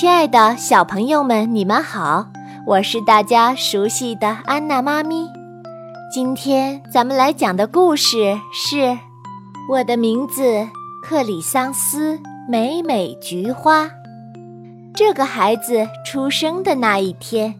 [0.00, 2.26] 亲爱的小朋友们，你们好，
[2.64, 5.28] 我是大家熟悉的安娜妈咪。
[6.10, 8.76] 今天咱们来讲的故事是
[9.68, 10.66] 《我的名字
[11.04, 12.18] 克里桑斯
[12.48, 13.84] 美美菊花》。
[14.94, 17.54] 这个孩子出生的那一天，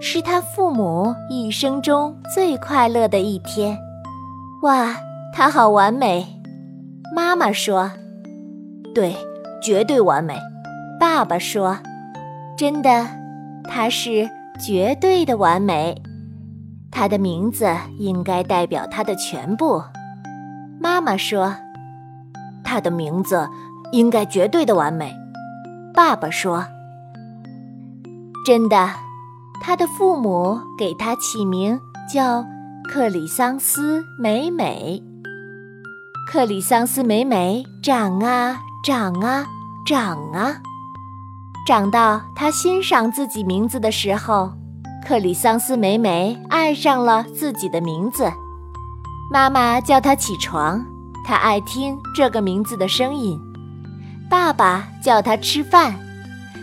[0.00, 3.76] 是他父母一生中最快乐的一天。
[4.62, 4.94] 哇，
[5.34, 6.40] 他好完美！
[7.12, 7.90] 妈妈说
[8.94, 9.16] ：“对，
[9.60, 10.38] 绝对完美。”
[11.00, 11.78] 爸爸说
[12.58, 13.06] ：“真的，
[13.64, 14.28] 他是
[14.62, 16.02] 绝对的完美。
[16.90, 17.66] 他的名字
[17.98, 19.82] 应该代表他的全部。”
[20.78, 21.56] 妈妈说
[22.62, 23.48] ：“他的名字
[23.92, 25.16] 应该绝对的完美。”
[25.94, 26.66] 爸爸说
[28.44, 28.90] ：“真的，
[29.62, 31.80] 他的父母给他起名
[32.12, 32.44] 叫
[32.92, 35.02] 克里桑斯美美。
[36.30, 39.46] 克里桑斯美美长啊长啊
[39.86, 40.60] 长啊。”
[41.66, 44.52] 长到他欣赏自己名字的时候，
[45.06, 48.30] 克里桑斯美美爱上了自己的名字。
[49.32, 50.84] 妈妈叫他起床，
[51.24, 53.38] 他爱听这个名字的声音；
[54.28, 55.94] 爸爸叫他吃饭，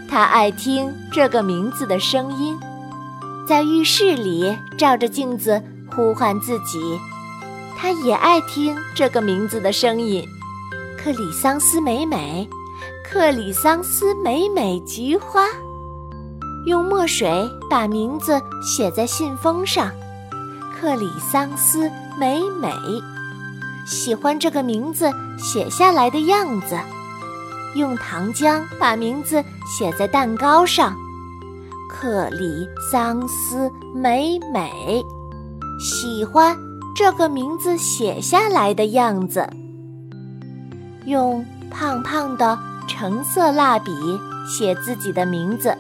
[0.10, 2.58] 他爱听这个名字的声音。
[3.48, 5.64] 在浴室里照着镜子
[5.96, 7.00] 呼唤自己，
[7.78, 10.28] 他也爱听这个名字的声音。
[10.98, 12.50] 克里桑斯美美。
[13.10, 15.46] 克里桑斯美美菊花，
[16.66, 19.90] 用墨水把名字写在信封上。
[20.78, 22.70] 克里桑斯美美，
[23.86, 26.78] 喜欢这个名字写下来的样子。
[27.76, 30.94] 用糖浆把名字写在蛋糕上。
[31.90, 35.02] 克里桑斯美美，
[35.80, 36.58] 喜欢
[36.94, 39.50] 这个名字写下来的样子。
[41.06, 42.60] 用胖胖的。
[42.88, 43.92] 橙色蜡笔
[44.48, 45.78] 写自己的名字，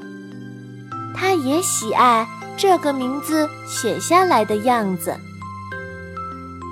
[1.15, 2.27] 他也喜爱
[2.57, 5.15] 这个名字写下来的样子。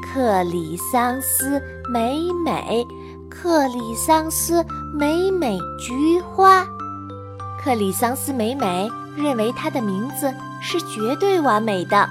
[0.03, 2.85] 克里桑斯美美，
[3.29, 6.65] 克里桑斯美美菊花。
[7.61, 12.07] 克里桑斯美美认为他的名字是绝对完美的，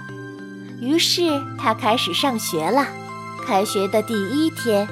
[0.81, 2.87] 于是他开始上学了。
[3.47, 4.89] 开学的第一天，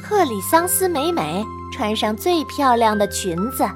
[0.00, 1.44] 克里桑斯美美。
[1.72, 3.68] 穿上最漂亮的裙子，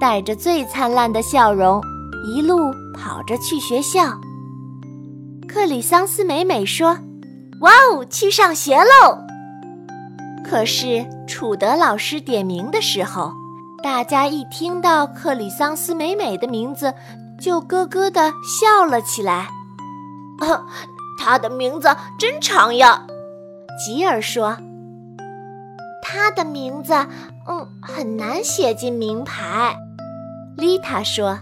[0.00, 1.80] 带着最灿烂的笑容，
[2.24, 4.18] 一路跑着去学校。
[5.48, 6.98] 克里桑斯美美说
[7.62, 9.18] ：“哇哦，去上学喽！”
[10.48, 13.32] 可是楚德老师点名的时候，
[13.82, 16.92] 大家一听到克里桑斯美美的名字，
[17.40, 19.48] 就咯咯地笑了起来。
[21.20, 23.06] 他的名字真长呀，
[23.84, 24.56] 吉尔说。
[26.10, 26.94] 他的名字，
[27.46, 29.76] 嗯，很难写进名牌。
[30.56, 31.38] 丽塔说：“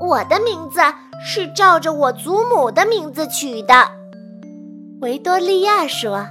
[0.00, 0.80] 我的名字
[1.22, 3.90] 是照着我祖母的名字取的。”
[5.02, 6.26] 维多利亚说：“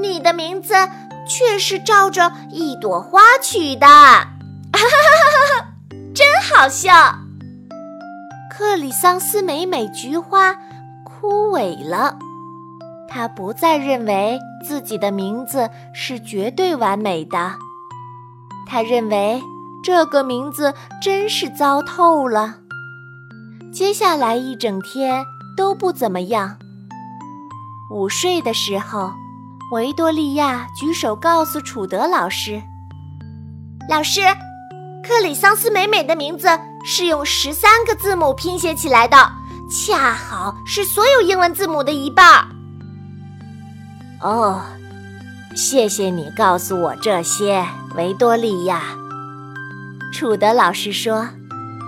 [0.00, 0.72] 你的名字
[1.26, 4.28] 却是照着一朵花取的。”哈
[4.72, 5.66] 哈哈哈哈！
[6.14, 6.92] 真好笑。
[8.48, 10.54] 克里桑斯美美菊花
[11.02, 12.16] 枯萎了。
[13.08, 17.52] 他不再认为自己的名字是绝对完美的，
[18.68, 19.42] 他认为
[19.82, 22.56] 这个名字真是糟透了。
[23.72, 25.24] 接下来一整天
[25.56, 26.58] 都不怎么样。
[27.90, 29.10] 午睡的时候，
[29.72, 32.60] 维多利亚举手告诉楚德老师
[33.88, 34.20] ：“老师，
[35.02, 36.48] 克里桑斯美美的名字
[36.84, 39.16] 是用十三个字母拼写起来的，
[39.70, 42.46] 恰好是所有英文字母的一半。”
[44.22, 44.60] 哦，
[45.56, 47.64] 谢谢你告诉我这些，
[47.96, 48.82] 维多利亚。
[50.12, 51.26] 楚德老师说：“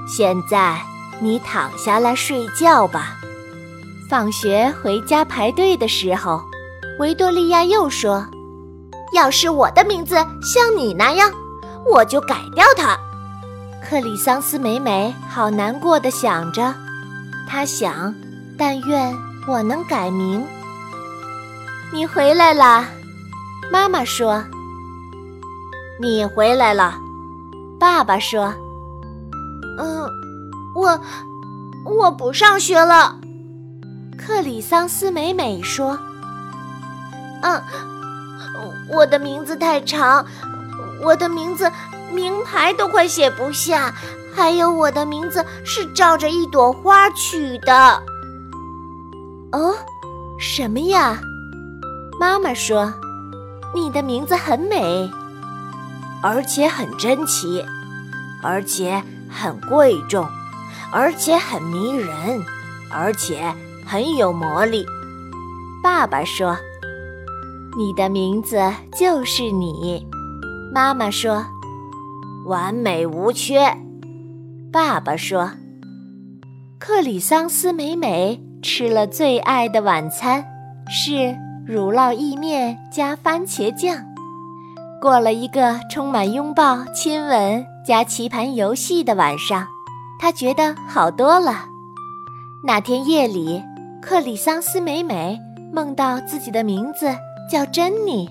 [0.09, 0.81] 现在
[1.21, 3.19] 你躺下来睡觉吧。”
[4.09, 6.41] 放学回家排队的时候，
[6.99, 8.27] 维多利亚又说
[9.13, 11.31] ：“要是我的名字像你那样，
[11.85, 12.97] 我就改掉它。”
[13.85, 16.75] 克里桑斯美美好难过的想着，
[17.47, 18.15] 他想
[18.57, 19.15] ：“但愿
[19.47, 20.43] 我能改名。”
[21.95, 22.87] 你回来啦，
[23.71, 24.43] 妈妈说。
[26.01, 26.95] 你回来了，
[27.79, 28.55] 爸爸说。
[29.79, 30.09] 嗯，
[30.75, 30.99] 我
[31.85, 33.15] 我不上学了。
[34.17, 35.99] 克里桑斯美美说。
[37.43, 37.63] 嗯，
[38.89, 40.25] 我的名字太长，
[41.03, 41.71] 我的名字
[42.11, 43.95] 名牌都快写不下，
[44.35, 48.03] 还有我的名字是照着一朵花取的。
[49.53, 49.75] 哦，
[50.41, 51.21] 什么呀？
[52.23, 52.95] 妈妈说
[53.75, 55.11] ：“你的名字很美，
[56.23, 57.65] 而且很珍奇，
[58.45, 60.25] 而且很贵重，
[60.93, 62.41] 而且很迷人，
[62.93, 63.53] 而且
[63.85, 64.87] 很有魔力。
[65.83, 66.57] 爸爸说
[67.77, 68.57] ：“你的名字
[68.97, 70.07] 就是你。”
[70.73, 71.45] 妈妈说
[72.47, 73.77] ：“完美无缺。”
[74.73, 75.51] 爸爸说
[76.79, 80.47] ：“克里桑斯美美吃了最爱的晚餐，
[80.89, 81.37] 是
[81.67, 83.97] 乳酪意面加番茄酱。”
[85.01, 89.67] 过了一个充满拥抱、亲吻加棋盘游戏的晚上，
[90.21, 91.67] 他觉得好多了。
[92.65, 93.61] 那天夜里，
[94.01, 95.37] 克里桑斯美美
[95.73, 97.13] 梦到自己的名字
[97.51, 98.29] 叫珍妮，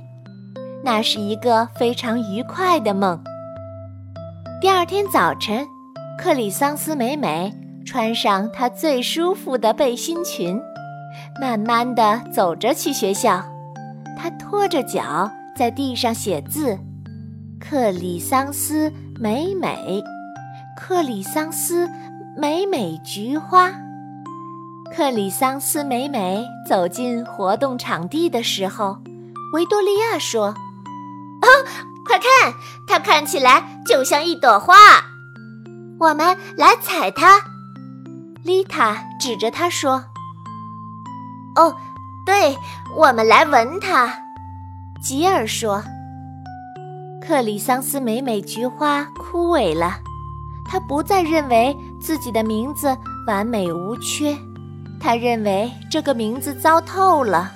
[0.81, 3.21] 那是一个非常愉快的梦。
[4.61, 5.67] 第二天早晨，
[6.17, 7.53] 克里桑斯美美
[7.85, 10.57] 穿上她最舒服的背心裙，
[11.39, 13.43] 慢慢地走着去学校。
[14.17, 15.31] 他拖着脚。
[15.53, 16.79] 在地上写字，
[17.59, 20.01] 克里桑斯美美，
[20.77, 21.87] 克里桑斯
[22.37, 23.69] 美美菊花。
[24.95, 28.97] 克里桑斯美美走进活动场地的时候，
[29.53, 30.45] 维多利亚说
[31.43, 31.47] ：“啊，
[32.07, 32.53] 快看，
[32.87, 34.73] 它看起来就像一朵花，
[35.99, 37.41] 我们来采它。”
[38.41, 40.05] 丽塔指着它说
[41.55, 41.75] ：“哦，
[42.25, 42.57] 对，
[42.95, 44.13] 我们来闻它。”
[45.01, 45.83] 吉尔说
[47.25, 49.95] ：“克里桑斯美美菊花枯萎了，
[50.69, 52.95] 他不再认为自己的名字
[53.25, 54.37] 完美无缺，
[54.99, 57.51] 他认为这个名字糟透了。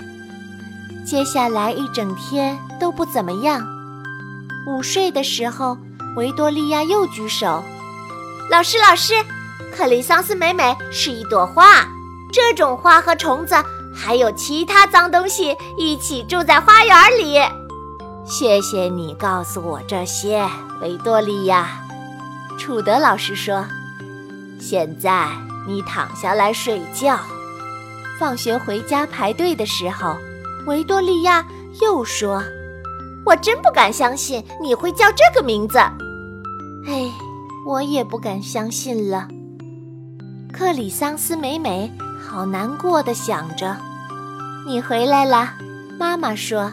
[1.06, 3.62] 接下来一整天都不怎么样。
[4.68, 5.78] 午睡的时候，
[6.16, 7.64] 维多利亚又举手
[8.50, 9.14] ：‘老师，老师，
[9.72, 11.88] 克里桑斯美美是一朵花，
[12.34, 13.56] 这种花和虫子。’”
[13.96, 17.40] 还有其他脏东西一起住在花园里。
[18.26, 20.46] 谢谢你告诉我这些，
[20.82, 21.82] 维多利亚。
[22.58, 23.66] 楚德老师说
[24.60, 25.28] ：“现在
[25.68, 27.18] 你躺下来睡觉。”
[28.20, 30.16] 放学回家排队的时候，
[30.66, 31.46] 维多利亚
[31.82, 32.44] 又说
[33.26, 35.78] ：“我真不敢相信你会叫这个名字。”
[36.88, 37.12] 哎，
[37.66, 39.28] 我也不敢相信了。
[40.52, 41.92] 克里桑斯美美。
[42.28, 43.76] 好难过的想着，
[44.66, 45.54] 你回来了，
[45.98, 46.72] 妈妈说。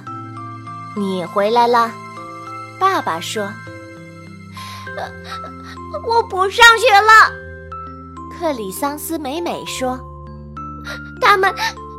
[0.95, 1.91] 你回来了，
[2.79, 3.51] 爸爸说。
[6.07, 7.33] 我不上学了，
[8.39, 9.99] 克里桑斯美美说。
[11.21, 11.55] 他们，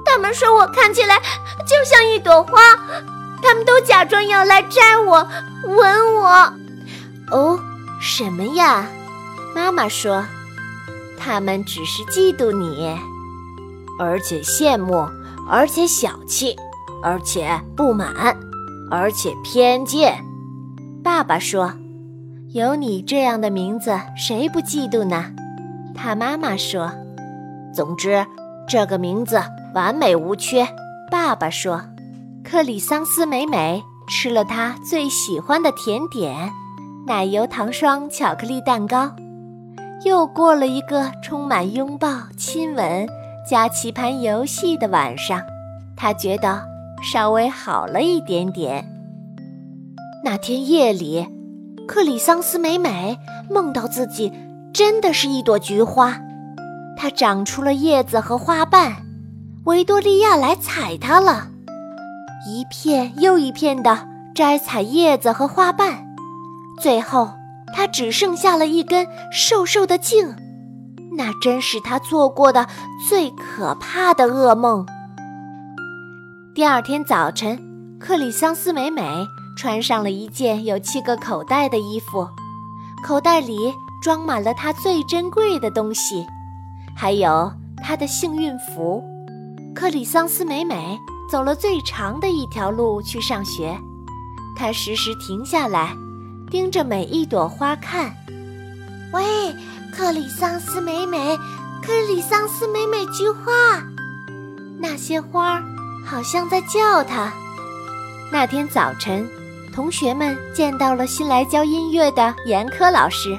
[0.06, 1.18] 他们说我看起来
[1.66, 2.76] 就像一朵花，
[3.42, 5.28] 他们都假装要来摘我，
[5.66, 6.54] 吻我。
[7.32, 7.60] 哦，
[8.00, 8.86] 什么呀？
[9.56, 10.24] 妈妈说，
[11.18, 13.00] 他们只是嫉妒你。
[14.04, 15.08] 而且羡慕，
[15.50, 16.56] 而且小气，
[17.02, 18.38] 而且不满，
[18.92, 20.24] 而且偏见。
[21.02, 21.74] 爸爸说
[22.54, 25.26] ：“有你这样的名字，谁不嫉妒呢？”
[25.96, 26.92] 他妈妈说
[27.74, 28.26] ：“总之，
[28.68, 29.42] 这个名字
[29.74, 30.68] 完美无缺。”
[31.10, 31.82] 爸爸说
[32.44, 36.52] ：“克里桑斯美美吃了他最喜欢的甜点——
[37.08, 39.12] 奶油糖霜巧克力蛋糕。”
[40.06, 43.08] 又过了一个充满拥抱、亲吻。
[43.46, 45.42] 加棋盘游戏的晚上，
[45.98, 46.64] 他觉得
[47.02, 48.90] 稍微好了一点点。
[50.24, 51.28] 那天夜里，
[51.86, 53.18] 克里桑斯美美
[53.50, 54.32] 梦到自己
[54.74, 56.18] 真的是一朵菊花，
[56.96, 58.96] 它长出了叶子和花瓣。
[59.66, 61.50] 维多利亚来采它了，
[62.48, 66.06] 一片又一片的摘采叶子和花瓣，
[66.82, 67.30] 最后
[67.74, 70.34] 它只剩下了一根瘦瘦的茎。
[71.16, 72.68] 那真是他做过的
[73.08, 74.86] 最可怕的噩梦。
[76.56, 77.60] 第二天早晨，
[78.00, 79.28] 克里桑斯美美
[79.58, 82.28] 穿上了一件有七个口袋的衣服，
[83.04, 86.26] 口袋里装满了她最珍贵的东西，
[86.96, 89.04] 还有她的幸运符。
[89.76, 93.78] 克里桑斯美美走了最长的一条路去上学，
[94.56, 95.96] 她时时停下来，
[96.50, 98.14] 盯着每一朵花看。
[99.14, 99.22] 喂。
[99.96, 101.38] 克里桑斯美美，
[101.86, 103.52] 克里桑斯美美菊花，
[104.80, 105.64] 那些花儿
[106.04, 107.32] 好像在叫他。
[108.32, 109.30] 那天早晨，
[109.72, 113.38] 同学们见到了新来教音乐的严科老师，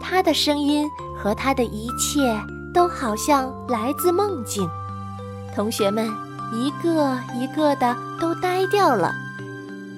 [0.00, 0.88] 他的声音
[1.22, 2.34] 和他的一切
[2.72, 4.66] 都好像来自梦境。
[5.54, 6.10] 同学们
[6.50, 9.12] 一个一个的都呆掉了，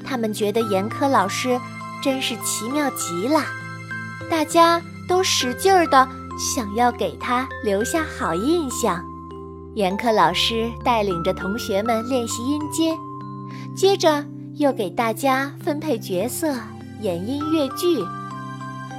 [0.05, 1.61] 他们觉得严科老师
[2.03, 3.41] 真是奇妙极了。
[4.29, 4.83] 大家。
[5.09, 6.09] 都使劲儿的
[6.39, 9.03] 想要给他留下好印象。
[9.75, 12.97] 严课老师带领着同学们练习音阶，
[13.75, 16.55] 接着又给大家分配角色
[17.01, 18.03] 演音乐剧。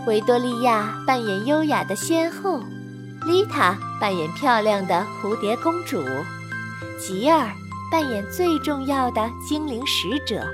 [0.06, 2.60] 维多利亚扮演优雅的仙后，
[3.26, 6.02] 丽塔扮演漂亮的蝴蝶公主，
[7.00, 7.52] 吉尔
[7.92, 10.46] 扮演最重要的精灵使者，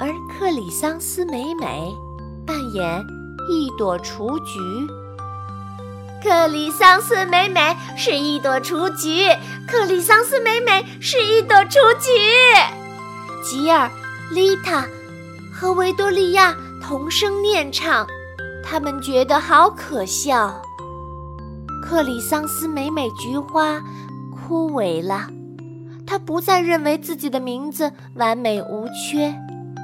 [0.00, 1.96] 而克里桑斯美美
[2.44, 3.06] 扮演
[3.48, 4.58] 一朵雏菊。
[6.22, 9.26] 克里桑斯美美是一朵雏菊，
[9.68, 12.10] 克里桑斯美美是一朵雏菊。
[13.44, 13.90] 吉尔、
[14.32, 14.86] 丽塔
[15.52, 18.06] 和维多利亚同声念唱。
[18.66, 20.62] 他们觉得好可笑。
[21.82, 23.78] 克里桑斯美美菊花
[24.32, 25.28] 枯萎了，
[26.06, 29.34] 他不再认为自己的名字完美无缺，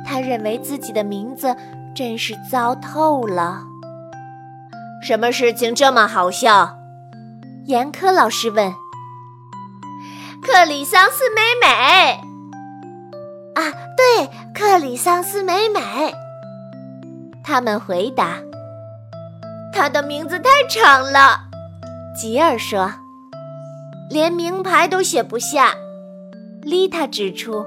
[0.07, 1.55] 他认为自己的名字
[1.95, 3.63] 真是糟透了。
[5.03, 6.77] 什么事情这么好笑？
[7.67, 8.73] 严苛老师问。
[10.43, 12.21] 克里桑斯美美。
[13.55, 13.63] 啊，
[13.97, 15.81] 对，克里桑斯美美。
[17.45, 18.39] 他们回答。
[19.73, 21.41] 他的名字太长了，
[22.17, 22.93] 吉尔说，
[24.09, 25.73] 连名牌都写不下。
[26.63, 27.65] 丽塔指出，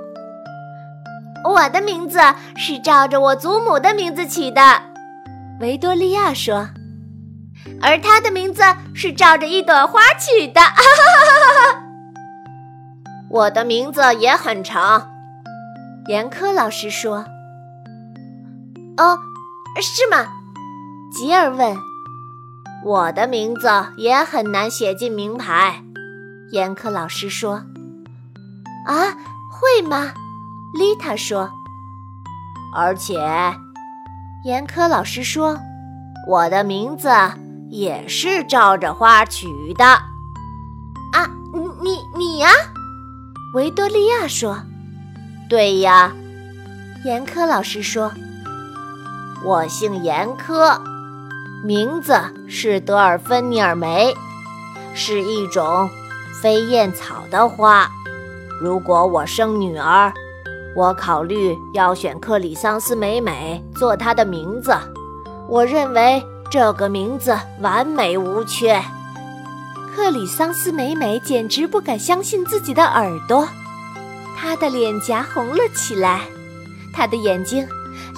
[1.43, 2.19] 我的名字
[2.55, 4.61] 是照着我祖母的名字起的。
[5.59, 6.69] 维多利亚说，
[7.81, 10.61] 而他的名字是照着一朵花取的。
[13.29, 15.09] 我的名字也很长，
[16.07, 17.25] 严科老师说。
[18.97, 19.17] 哦，
[19.81, 20.27] 是吗？
[21.11, 21.75] 吉尔问。
[22.85, 25.81] 我的名字也很难写进名牌，
[26.51, 27.63] 严科老师说。
[28.85, 29.17] 啊，
[29.49, 30.13] 会吗？
[30.73, 31.49] 丽塔说。
[32.75, 33.15] 而且，
[34.43, 35.59] 严苛老师说，
[36.27, 37.09] 我的名字
[37.69, 39.85] 也是照着花取的。
[39.85, 41.29] 啊，
[41.81, 42.49] 你你呀？
[43.53, 44.57] 维多利亚说。
[45.47, 46.11] 对呀，
[47.05, 48.11] 严苛老师说。
[49.45, 50.81] 我姓严苛。
[51.63, 54.13] 名字是德尔芬尼尔梅，
[54.93, 55.89] 是一种
[56.41, 57.87] 飞燕草的花。
[58.59, 60.11] 如果我生女儿，
[60.75, 64.75] 我考虑要选克里桑斯美美做她的名字。
[65.47, 68.81] 我认为这个名字完美无缺。
[69.95, 73.47] 克里桑斯美美简直不敢相信自己的耳朵，
[74.35, 76.21] 她的脸颊红了起来，
[76.91, 77.67] 她的眼睛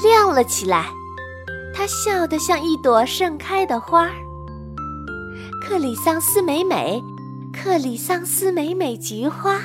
[0.02, 0.86] 亮了起来。
[1.74, 4.10] 她笑得像一朵盛开的花。
[5.62, 7.04] 克里桑斯美美，
[7.52, 9.60] 克里桑斯美美菊花。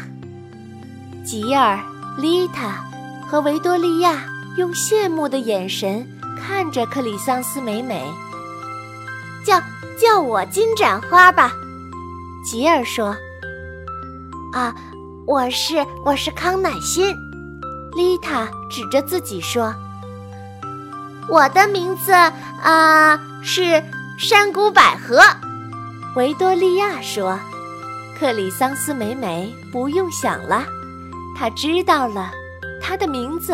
[1.24, 1.78] 吉尔、
[2.20, 2.84] 丽塔
[3.26, 4.22] 和维多利亚
[4.58, 6.06] 用羡慕的眼神
[6.38, 8.04] 看着克里桑斯美美。
[9.42, 9.58] 叫
[9.98, 11.50] 叫我金盏花吧，
[12.44, 13.16] 吉尔说。
[14.52, 14.74] 啊，
[15.26, 17.16] 我是我是康乃馨，
[17.94, 19.74] 丽塔指着自己说。
[21.26, 23.82] 我的名字啊是
[24.18, 25.22] 山谷百合，
[26.16, 27.38] 维多利亚说
[28.18, 30.64] ：“克里桑斯美美不用想了，
[31.36, 32.30] 他知道了，
[32.82, 33.52] 他的名字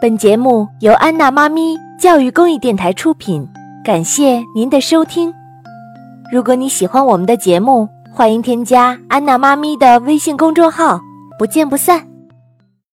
[0.00, 3.48] 本节目由安娜妈咪教育公益电台出品。
[3.82, 5.32] 感谢您的收听。
[6.32, 11.00] 如果你喜欢我们的节目，欢迎添加安娜妈咪的微信公众号，
[11.38, 12.13] 不见不散。